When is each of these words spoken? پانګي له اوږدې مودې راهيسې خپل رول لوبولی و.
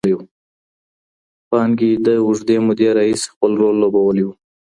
پانګي 1.49 1.91
له 2.05 2.13
اوږدې 2.25 2.57
مودې 2.65 2.87
راهيسې 2.97 3.27
خپل 3.33 3.51
رول 3.61 3.75
لوبولی 3.83 4.23
و. 4.25 4.29